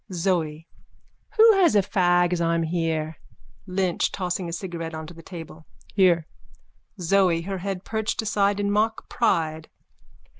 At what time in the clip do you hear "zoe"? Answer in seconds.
0.15-0.65, 6.99-7.43